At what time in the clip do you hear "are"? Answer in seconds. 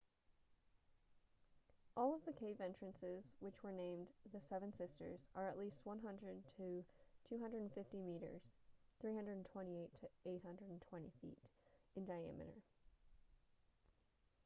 5.35-5.47